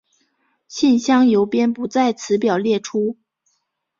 [0.67, 3.19] 信箱邮编不在此表列出。